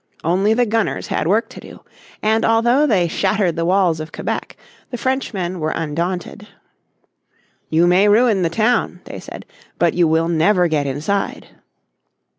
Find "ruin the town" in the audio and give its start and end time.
8.09-9.01